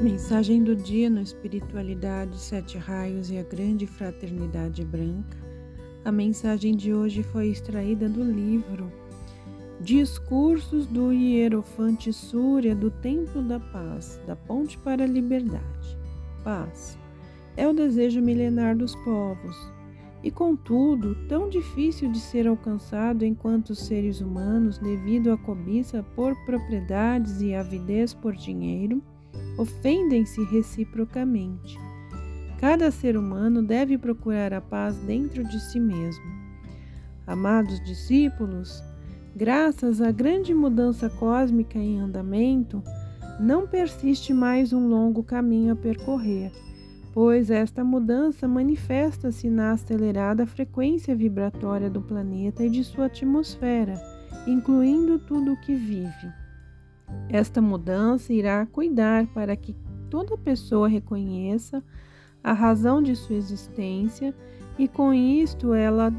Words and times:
Mensagem 0.00 0.64
do 0.64 0.74
dia 0.74 1.10
no 1.10 1.20
Espiritualidade, 1.20 2.38
Sete 2.38 2.78
Raios 2.78 3.30
e 3.30 3.36
a 3.36 3.42
Grande 3.42 3.86
Fraternidade 3.86 4.82
Branca. 4.82 5.36
A 6.02 6.10
mensagem 6.10 6.74
de 6.74 6.94
hoje 6.94 7.22
foi 7.22 7.48
extraída 7.48 8.08
do 8.08 8.24
livro 8.24 8.90
Discursos 9.78 10.86
do 10.86 11.12
Hierofante 11.12 12.14
Súria 12.14 12.74
do 12.74 12.90
Templo 12.90 13.42
da 13.42 13.60
Paz, 13.60 14.18
da 14.26 14.34
Ponte 14.34 14.78
para 14.78 15.04
a 15.04 15.06
Liberdade. 15.06 15.98
Paz 16.42 16.98
é 17.54 17.68
o 17.68 17.74
desejo 17.74 18.22
milenar 18.22 18.74
dos 18.74 18.94
povos, 19.04 19.70
e 20.22 20.30
contudo 20.30 21.14
tão 21.28 21.50
difícil 21.50 22.10
de 22.10 22.20
ser 22.20 22.46
alcançado 22.46 23.22
enquanto 23.22 23.74
seres 23.74 24.22
humanos 24.22 24.78
devido 24.78 25.30
à 25.30 25.36
cobiça 25.36 26.02
por 26.16 26.34
propriedades 26.46 27.42
e 27.42 27.54
avidez 27.54 28.14
por 28.14 28.34
dinheiro 28.34 29.02
ofendem-se 29.58 30.42
reciprocamente. 30.44 31.78
Cada 32.58 32.90
ser 32.90 33.16
humano 33.16 33.62
deve 33.62 33.96
procurar 33.96 34.52
a 34.52 34.60
paz 34.60 34.96
dentro 34.98 35.42
de 35.42 35.58
si 35.60 35.80
mesmo. 35.80 36.24
Amados 37.26 37.82
discípulos, 37.84 38.82
graças 39.34 40.02
à 40.02 40.10
grande 40.10 40.52
mudança 40.52 41.08
cósmica 41.08 41.78
em 41.78 41.98
andamento, 41.98 42.82
não 43.40 43.66
persiste 43.66 44.34
mais 44.34 44.72
um 44.72 44.88
longo 44.88 45.22
caminho 45.22 45.72
a 45.72 45.76
percorrer, 45.76 46.52
pois 47.14 47.50
esta 47.50 47.82
mudança 47.82 48.46
manifesta-se 48.46 49.48
na 49.48 49.72
acelerada 49.72 50.46
frequência 50.46 51.16
vibratória 51.16 51.88
do 51.88 52.02
planeta 52.02 52.62
e 52.62 52.68
de 52.68 52.84
sua 52.84 53.06
atmosfera, 53.06 53.94
incluindo 54.46 55.18
tudo 55.18 55.54
o 55.54 55.60
que 55.60 55.74
vive. 55.74 56.39
Esta 57.28 57.62
mudança 57.62 58.32
irá 58.32 58.66
cuidar 58.66 59.26
para 59.28 59.54
que 59.56 59.74
toda 60.10 60.36
pessoa 60.36 60.88
reconheça 60.88 61.82
a 62.42 62.52
razão 62.52 63.02
de 63.02 63.14
sua 63.14 63.36
existência 63.36 64.34
e 64.78 64.88
com 64.88 65.14
isto 65.14 65.72
ela 65.74 66.12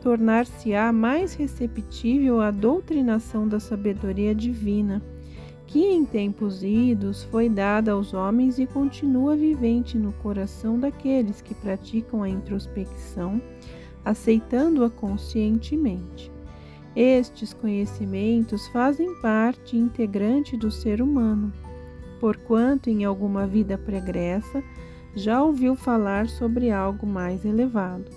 tornar-se-á 0.00 0.92
mais 0.92 1.34
receptível 1.34 2.40
à 2.40 2.50
doutrinação 2.50 3.46
da 3.46 3.58
sabedoria 3.58 4.34
divina, 4.34 5.02
que 5.66 5.80
em 5.80 6.04
tempos 6.04 6.62
idos 6.62 7.22
foi 7.24 7.48
dada 7.48 7.92
aos 7.92 8.14
homens 8.14 8.58
e 8.58 8.66
continua 8.66 9.36
vivente 9.36 9.98
no 9.98 10.12
coração 10.14 10.78
daqueles 10.78 11.40
que 11.40 11.54
praticam 11.54 12.22
a 12.22 12.28
introspecção, 12.28 13.40
aceitando-a 14.04 14.90
conscientemente. 14.90 16.30
Estes 16.94 17.52
conhecimentos 17.54 18.66
fazem 18.68 19.14
parte 19.20 19.76
integrante 19.76 20.56
do 20.56 20.72
ser 20.72 21.00
humano, 21.00 21.52
porquanto 22.18 22.90
em 22.90 23.04
alguma 23.04 23.46
vida 23.46 23.78
pregressa 23.78 24.62
já 25.14 25.42
ouviu 25.42 25.76
falar 25.76 26.28
sobre 26.28 26.70
algo 26.70 27.06
mais 27.06 27.44
elevado. 27.44 28.10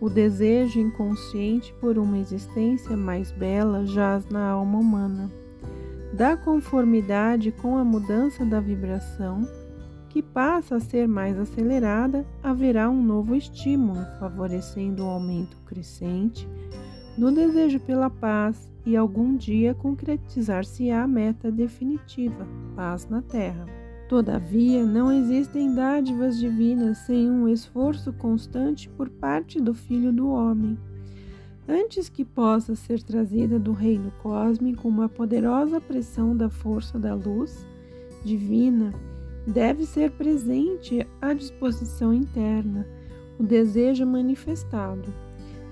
O 0.00 0.10
desejo 0.10 0.80
inconsciente 0.80 1.72
por 1.80 1.96
uma 1.96 2.18
existência 2.18 2.94
mais 2.94 3.32
bela 3.32 3.86
jaz 3.86 4.28
na 4.28 4.50
alma 4.50 4.78
humana. 4.78 5.30
Da 6.12 6.36
conformidade 6.36 7.52
com 7.52 7.78
a 7.78 7.84
mudança 7.84 8.44
da 8.44 8.60
vibração, 8.60 9.48
que 10.10 10.22
passa 10.22 10.76
a 10.76 10.80
ser 10.80 11.08
mais 11.08 11.38
acelerada, 11.38 12.24
haverá 12.42 12.88
um 12.88 13.02
novo 13.02 13.34
estímulo, 13.34 14.04
favorecendo 14.20 15.04
o 15.04 15.08
aumento 15.08 15.56
crescente 15.64 16.46
no 17.16 17.30
desejo 17.30 17.78
pela 17.80 18.10
paz 18.10 18.70
e 18.84 18.96
algum 18.96 19.36
dia 19.36 19.74
concretizar-se-á 19.74 21.02
a 21.02 21.08
meta 21.08 21.50
definitiva, 21.50 22.46
paz 22.74 23.08
na 23.08 23.22
terra. 23.22 23.66
Todavia, 24.08 24.84
não 24.84 25.10
existem 25.10 25.74
dádivas 25.74 26.38
divinas 26.38 26.98
sem 26.98 27.30
um 27.30 27.48
esforço 27.48 28.12
constante 28.12 28.88
por 28.90 29.08
parte 29.08 29.60
do 29.60 29.72
Filho 29.72 30.12
do 30.12 30.28
Homem. 30.28 30.78
Antes 31.66 32.10
que 32.10 32.24
possa 32.24 32.74
ser 32.74 33.02
trazida 33.02 33.58
do 33.58 33.72
reino 33.72 34.12
cósmico 34.22 34.86
uma 34.86 35.08
poderosa 35.08 35.80
pressão 35.80 36.36
da 36.36 36.50
força 36.50 36.98
da 36.98 37.14
luz 37.14 37.66
divina, 38.22 38.92
deve 39.46 39.86
ser 39.86 40.10
presente 40.10 41.06
a 41.22 41.32
disposição 41.32 42.12
interna, 42.12 42.86
o 43.38 43.42
desejo 43.42 44.04
manifestado, 44.04 45.12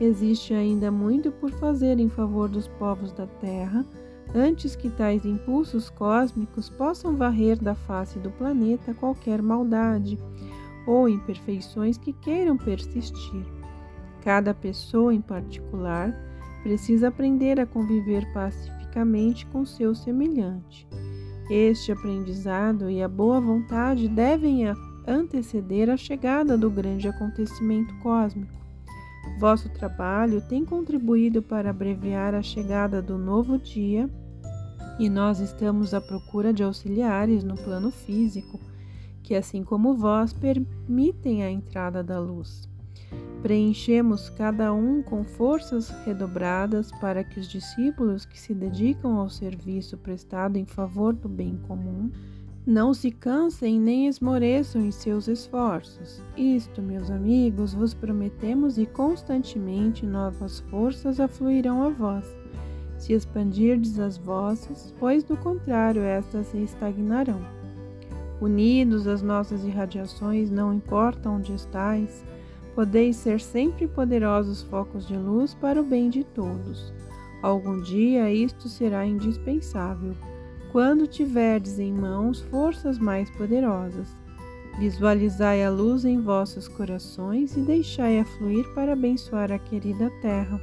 Existe 0.00 0.54
ainda 0.54 0.90
muito 0.90 1.30
por 1.30 1.50
fazer 1.50 2.00
em 2.00 2.08
favor 2.08 2.48
dos 2.48 2.66
povos 2.66 3.12
da 3.12 3.26
Terra, 3.26 3.84
antes 4.34 4.74
que 4.74 4.88
tais 4.88 5.26
impulsos 5.26 5.90
cósmicos 5.90 6.70
possam 6.70 7.16
varrer 7.16 7.58
da 7.62 7.74
face 7.74 8.18
do 8.18 8.30
planeta 8.30 8.94
qualquer 8.94 9.42
maldade 9.42 10.18
ou 10.86 11.06
imperfeições 11.06 11.98
que 11.98 12.14
queiram 12.14 12.56
persistir. 12.56 13.44
Cada 14.22 14.54
pessoa 14.54 15.12
em 15.12 15.20
particular 15.20 16.14
precisa 16.62 17.08
aprender 17.08 17.60
a 17.60 17.66
conviver 17.66 18.26
pacificamente 18.32 19.46
com 19.46 19.66
seu 19.66 19.94
semelhante. 19.94 20.88
Este 21.50 21.92
aprendizado 21.92 22.88
e 22.88 23.02
a 23.02 23.08
boa 23.08 23.40
vontade 23.40 24.08
devem 24.08 24.64
anteceder 25.06 25.90
a 25.90 25.96
chegada 25.96 26.56
do 26.56 26.70
grande 26.70 27.08
acontecimento 27.08 27.94
cósmico. 27.98 28.59
Vosso 29.38 29.68
trabalho 29.68 30.40
tem 30.40 30.64
contribuído 30.64 31.42
para 31.42 31.70
abreviar 31.70 32.34
a 32.34 32.42
chegada 32.42 33.00
do 33.00 33.16
novo 33.16 33.58
dia 33.58 34.08
e 34.98 35.08
nós 35.08 35.40
estamos 35.40 35.94
à 35.94 36.00
procura 36.00 36.52
de 36.52 36.62
auxiliares 36.62 37.42
no 37.42 37.54
plano 37.54 37.90
físico, 37.90 38.60
que, 39.22 39.34
assim 39.34 39.64
como 39.64 39.94
vós, 39.94 40.32
permitem 40.32 41.42
a 41.42 41.50
entrada 41.50 42.02
da 42.02 42.20
luz. 42.20 42.68
Preenchemos 43.42 44.28
cada 44.28 44.74
um 44.74 45.02
com 45.02 45.24
forças 45.24 45.88
redobradas 46.04 46.92
para 47.00 47.24
que 47.24 47.40
os 47.40 47.48
discípulos 47.48 48.26
que 48.26 48.38
se 48.38 48.52
dedicam 48.52 49.16
ao 49.16 49.30
serviço 49.30 49.96
prestado 49.96 50.58
em 50.58 50.66
favor 50.66 51.14
do 51.14 51.28
bem 51.28 51.56
comum 51.66 52.10
não 52.66 52.92
se 52.92 53.10
cansem 53.10 53.80
nem 53.80 54.06
esmoreçam 54.06 54.82
em 54.82 54.90
seus 54.90 55.28
esforços. 55.28 56.22
Isto, 56.36 56.82
meus 56.82 57.10
amigos, 57.10 57.72
vos 57.72 57.94
prometemos 57.94 58.76
e 58.76 58.84
constantemente 58.84 60.04
novas 60.04 60.60
forças 60.60 61.18
afluirão 61.18 61.82
a 61.82 61.88
vós, 61.88 62.24
se 62.98 63.14
expandirdes 63.14 63.98
as 63.98 64.18
vossas, 64.18 64.94
pois 64.98 65.24
do 65.24 65.36
contrário 65.36 66.02
estas 66.02 66.48
se 66.48 66.58
estagnarão. 66.58 67.40
Unidos 68.40 69.06
às 69.06 69.22
nossas 69.22 69.64
irradiações, 69.64 70.50
não 70.50 70.72
importa 70.72 71.30
onde 71.30 71.54
estais, 71.54 72.24
podeis 72.74 73.16
ser 73.16 73.40
sempre 73.40 73.88
poderosos 73.88 74.62
focos 74.62 75.06
de 75.06 75.16
luz 75.16 75.54
para 75.54 75.80
o 75.80 75.84
bem 75.84 76.10
de 76.10 76.24
todos. 76.24 76.92
Algum 77.42 77.80
dia 77.80 78.30
isto 78.30 78.68
será 78.68 79.06
indispensável 79.06 80.14
quando 80.72 81.06
tiverdes 81.06 81.78
em 81.78 81.92
mãos 81.92 82.40
forças 82.42 82.98
mais 82.98 83.28
poderosas. 83.30 84.08
Visualizai 84.78 85.64
a 85.64 85.70
luz 85.70 86.04
em 86.04 86.20
vossos 86.20 86.68
corações 86.68 87.56
e 87.56 87.60
deixai-a 87.60 88.24
fluir 88.24 88.66
para 88.72 88.92
abençoar 88.92 89.50
a 89.50 89.58
querida 89.58 90.10
terra. 90.22 90.60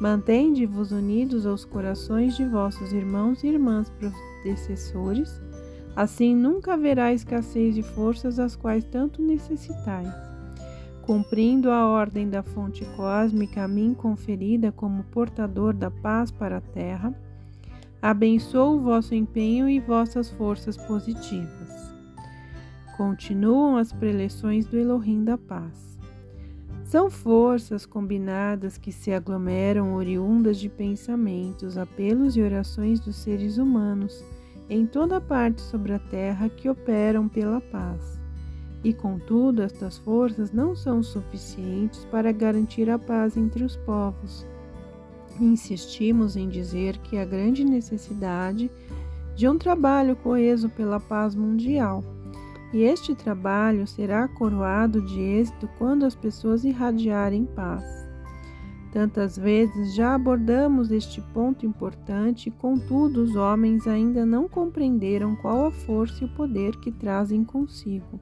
Mantende-vos 0.00 0.90
unidos 0.90 1.46
aos 1.46 1.64
corações 1.64 2.36
de 2.36 2.44
vossos 2.44 2.92
irmãos 2.92 3.44
e 3.44 3.48
irmãs 3.48 3.90
predecessores, 3.90 5.40
assim 5.94 6.34
nunca 6.34 6.74
haverá 6.74 7.12
escassez 7.12 7.74
de 7.74 7.82
forças 7.82 8.38
as 8.38 8.56
quais 8.56 8.84
tanto 8.84 9.22
necessitais. 9.22 10.12
Cumprindo 11.02 11.70
a 11.70 11.86
ordem 11.86 12.28
da 12.28 12.42
fonte 12.42 12.84
cósmica 12.96 13.62
a 13.62 13.68
mim 13.68 13.94
conferida 13.94 14.72
como 14.72 15.04
portador 15.04 15.72
da 15.72 15.90
paz 15.90 16.30
para 16.30 16.56
a 16.56 16.60
terra, 16.60 17.14
Abençoo 18.00 18.76
o 18.76 18.80
vosso 18.80 19.14
empenho 19.14 19.68
e 19.68 19.80
vossas 19.80 20.30
forças 20.30 20.76
positivas. 20.76 21.94
Continuam 22.96 23.76
as 23.76 23.92
preleções 23.92 24.66
do 24.66 24.78
Elohim 24.78 25.24
da 25.24 25.36
Paz. 25.38 25.98
São 26.84 27.10
forças 27.10 27.84
combinadas 27.84 28.78
que 28.78 28.92
se 28.92 29.12
aglomeram 29.12 29.94
oriundas 29.94 30.58
de 30.58 30.68
pensamentos, 30.68 31.76
apelos 31.76 32.36
e 32.36 32.42
orações 32.42 33.00
dos 33.00 33.16
seres 33.16 33.58
humanos 33.58 34.22
em 34.68 34.86
toda 34.86 35.20
parte 35.20 35.62
sobre 35.62 35.92
a 35.92 35.98
terra 35.98 36.48
que 36.48 36.68
operam 36.68 37.28
pela 37.28 37.60
paz. 37.60 38.20
E 38.84 38.92
contudo, 38.92 39.62
estas 39.62 39.96
forças 39.98 40.52
não 40.52 40.76
são 40.76 41.02
suficientes 41.02 42.04
para 42.04 42.30
garantir 42.30 42.88
a 42.90 42.98
paz 42.98 43.36
entre 43.36 43.64
os 43.64 43.76
povos 43.78 44.46
insistimos 45.40 46.36
em 46.36 46.48
dizer 46.48 46.98
que 46.98 47.16
há 47.16 47.24
grande 47.24 47.64
necessidade 47.64 48.70
de 49.34 49.48
um 49.48 49.58
trabalho 49.58 50.16
coeso 50.16 50.68
pela 50.68 50.98
paz 50.98 51.34
mundial. 51.34 52.02
E 52.72 52.82
este 52.82 53.14
trabalho 53.14 53.86
será 53.86 54.26
coroado 54.26 55.00
de 55.00 55.20
êxito 55.20 55.68
quando 55.78 56.04
as 56.04 56.14
pessoas 56.14 56.64
irradiarem 56.64 57.44
paz. 57.44 57.84
Tantas 58.92 59.36
vezes 59.36 59.94
já 59.94 60.14
abordamos 60.14 60.90
este 60.90 61.20
ponto 61.20 61.66
importante, 61.66 62.50
contudo, 62.50 63.22
os 63.22 63.36
homens 63.36 63.86
ainda 63.86 64.24
não 64.24 64.48
compreenderam 64.48 65.36
qual 65.36 65.66
a 65.66 65.70
força 65.70 66.24
e 66.24 66.26
o 66.26 66.34
poder 66.34 66.74
que 66.76 66.90
trazem 66.90 67.44
consigo. 67.44 68.18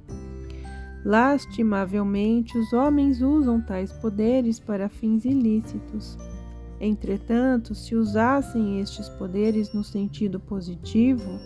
Lastimavelmente, 1.05 2.59
os 2.59 2.73
homens 2.73 3.21
usam 3.23 3.61
tais 3.61 3.93
poderes 3.93 4.59
para 4.59 4.89
fins 4.89 5.25
ilícitos. 5.25 6.19
Entretanto, 6.81 7.75
se 7.75 7.95
usassem 7.95 8.81
estes 8.81 9.09
poderes 9.09 9.73
no 9.73 9.85
sentido 9.85 10.41
positivo, 10.41 11.39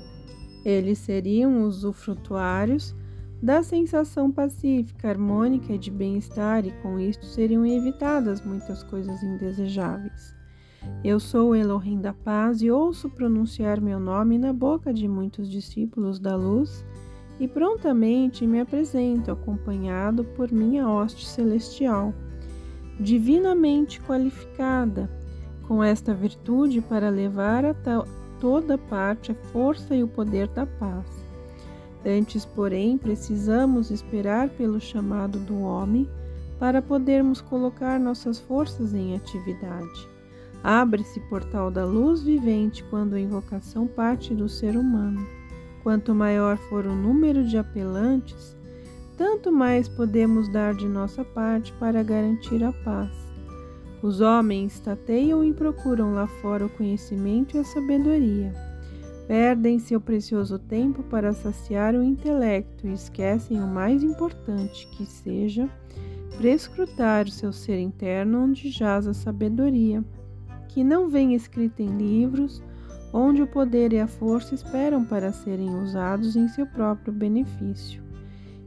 eles 0.64 0.98
seriam 0.98 1.62
usufrutuários 1.64 2.94
da 3.42 3.62
sensação 3.62 4.32
pacífica, 4.32 5.08
harmônica 5.08 5.72
e 5.72 5.78
de 5.78 5.90
bem-estar, 5.90 6.66
e 6.66 6.72
com 6.82 6.98
isto 6.98 7.24
seriam 7.24 7.64
evitadas 7.64 8.42
muitas 8.42 8.82
coisas 8.82 9.22
indesejáveis. 9.22 10.34
Eu 11.04 11.20
sou 11.20 11.54
Elohim 11.54 12.00
da 12.00 12.12
paz 12.12 12.62
e 12.62 12.70
ouço 12.70 13.08
pronunciar 13.10 13.80
meu 13.80 14.00
nome 14.00 14.38
na 14.38 14.52
boca 14.52 14.92
de 14.92 15.06
muitos 15.06 15.48
discípulos 15.48 16.18
da 16.18 16.34
luz, 16.34 16.84
e 17.38 17.46
prontamente 17.46 18.44
me 18.44 18.58
apresento 18.58 19.30
acompanhado 19.30 20.24
por 20.24 20.50
minha 20.50 20.88
hoste 20.88 21.24
celestial, 21.24 22.12
divinamente 22.98 24.00
qualificada, 24.00 25.10
com 25.66 25.82
esta 25.82 26.14
virtude 26.14 26.80
para 26.80 27.10
levar 27.10 27.64
a 27.64 27.74
toda 28.40 28.78
parte 28.78 29.32
a 29.32 29.34
força 29.34 29.94
e 29.94 30.02
o 30.02 30.08
poder 30.08 30.48
da 30.48 30.66
paz. 30.66 31.06
Antes, 32.06 32.44
porém, 32.44 32.96
precisamos 32.96 33.90
esperar 33.90 34.48
pelo 34.50 34.80
chamado 34.80 35.38
do 35.38 35.60
homem 35.60 36.08
para 36.58 36.80
podermos 36.80 37.40
colocar 37.40 38.00
nossas 38.00 38.38
forças 38.38 38.94
em 38.94 39.14
atividade. 39.14 40.08
Abre-se 40.62 41.20
portal 41.28 41.70
da 41.70 41.84
luz 41.84 42.22
vivente 42.22 42.82
quando 42.84 43.14
a 43.14 43.20
invocação 43.20 43.86
parte 43.86 44.34
do 44.34 44.48
ser 44.48 44.76
humano. 44.76 45.24
Quanto 45.82 46.14
maior 46.14 46.56
for 46.56 46.86
o 46.86 46.94
número 46.94 47.44
de 47.44 47.56
apelantes, 47.56 48.57
tanto 49.18 49.52
mais 49.52 49.86
podemos 49.86 50.48
dar 50.48 50.72
de 50.74 50.88
nossa 50.88 51.22
parte 51.22 51.74
para 51.74 52.02
garantir 52.02 52.64
a 52.64 52.72
paz. 52.72 53.10
Os 54.02 54.22
homens 54.22 54.80
tateiam 54.80 55.44
e 55.44 55.52
procuram 55.52 56.14
lá 56.14 56.26
fora 56.26 56.64
o 56.64 56.70
conhecimento 56.70 57.56
e 57.56 57.60
a 57.60 57.64
sabedoria 57.64 58.54
Perdem 59.28 59.78
seu 59.78 60.00
precioso 60.00 60.58
tempo 60.58 61.02
para 61.02 61.34
saciar 61.34 61.94
o 61.94 62.02
intelecto 62.02 62.86
e 62.86 62.94
esquecem 62.94 63.62
o 63.62 63.66
mais 63.66 64.02
importante, 64.02 64.88
que 64.96 65.04
seja 65.04 65.68
prescrutar 66.38 67.26
o 67.26 67.30
seu 67.30 67.52
ser 67.52 67.78
interno 67.78 68.44
onde 68.44 68.70
jaz 68.70 69.06
a 69.06 69.12
sabedoria, 69.12 70.02
que 70.68 70.82
não 70.82 71.10
vem 71.10 71.34
escrita 71.34 71.82
em 71.82 71.94
livros, 71.94 72.62
onde 73.12 73.42
o 73.42 73.46
poder 73.46 73.92
e 73.92 74.00
a 74.00 74.06
força 74.06 74.54
esperam 74.54 75.04
para 75.04 75.30
serem 75.30 75.74
usados 75.74 76.34
em 76.34 76.48
seu 76.48 76.66
próprio 76.66 77.12
benefício, 77.12 78.02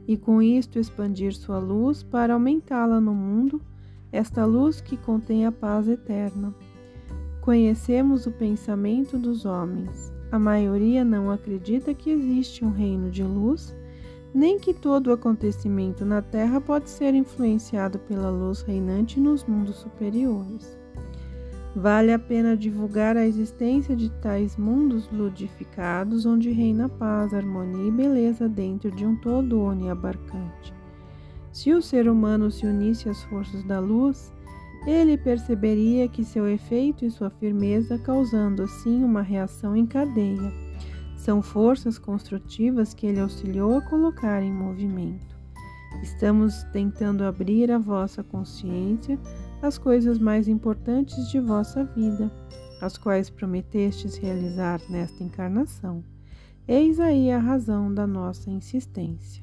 e 0.06 0.16
com 0.16 0.42
isto 0.42 0.78
expandir 0.78 1.34
sua 1.34 1.58
luz 1.58 2.02
para 2.02 2.34
aumentá-la 2.34 3.00
no 3.00 3.14
mundo, 3.14 3.60
esta 4.10 4.44
luz 4.44 4.80
que 4.80 4.96
contém 4.96 5.46
a 5.46 5.52
paz 5.52 5.88
eterna. 5.88 6.54
Conhecemos 7.40 8.26
o 8.26 8.30
pensamento 8.30 9.18
dos 9.18 9.44
homens 9.44 10.12
a 10.32 10.38
maioria 10.38 11.04
não 11.04 11.30
acredita 11.30 11.92
que 11.92 12.08
existe 12.08 12.64
um 12.64 12.70
reino 12.70 13.10
de 13.10 13.22
luz, 13.22 13.76
nem 14.34 14.58
que 14.58 14.72
todo 14.72 15.12
acontecimento 15.12 16.06
na 16.06 16.22
Terra 16.22 16.58
pode 16.58 16.88
ser 16.88 17.14
influenciado 17.14 17.98
pela 17.98 18.30
luz 18.30 18.62
reinante 18.62 19.20
nos 19.20 19.44
mundos 19.44 19.76
superiores. 19.76 20.78
Vale 21.74 22.12
a 22.12 22.18
pena 22.18 22.54
divulgar 22.54 23.16
a 23.16 23.26
existência 23.26 23.96
de 23.96 24.10
tais 24.10 24.58
mundos 24.58 25.08
ludificados 25.10 26.26
onde 26.26 26.50
reina 26.50 26.86
paz, 26.86 27.32
harmonia 27.32 27.88
e 27.88 27.90
beleza 27.90 28.46
dentro 28.46 28.90
de 28.90 29.06
um 29.06 29.16
todo 29.16 29.62
oniabarcante. 29.62 30.74
Se 31.50 31.72
o 31.72 31.80
ser 31.80 32.08
humano 32.08 32.50
se 32.50 32.66
unisse 32.66 33.08
às 33.08 33.22
forças 33.24 33.64
da 33.64 33.78
luz, 33.78 34.30
ele 34.86 35.16
perceberia 35.16 36.08
que 36.08 36.24
seu 36.24 36.46
efeito 36.46 37.04
e 37.04 37.10
sua 37.10 37.30
firmeza, 37.30 37.98
causando 37.98 38.62
assim 38.62 39.02
uma 39.02 39.22
reação 39.22 39.74
em 39.74 39.86
cadeia, 39.86 40.52
são 41.16 41.40
forças 41.40 41.98
construtivas 41.98 42.92
que 42.92 43.06
ele 43.06 43.20
auxiliou 43.20 43.76
a 43.76 43.82
colocar 43.82 44.42
em 44.42 44.52
movimento. 44.52 45.36
Estamos 46.02 46.64
tentando 46.72 47.22
abrir 47.22 47.70
a 47.70 47.78
vossa 47.78 48.24
consciência 48.24 49.18
às 49.62 49.78
coisas 49.78 50.18
mais 50.18 50.48
importantes 50.48 51.30
de 51.30 51.38
vossa 51.40 51.84
vida, 51.84 52.30
as 52.80 52.98
quais 52.98 53.30
prometestes 53.30 54.16
realizar 54.16 54.80
nesta 54.90 55.22
encarnação. 55.22 56.04
Eis 56.66 56.98
aí 56.98 57.30
a 57.30 57.38
razão 57.38 57.92
da 57.94 58.06
nossa 58.06 58.50
insistência. 58.50 59.42